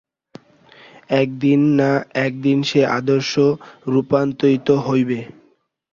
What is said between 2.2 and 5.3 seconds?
একদিন সে আদর্শ রূপায়িত হইবে।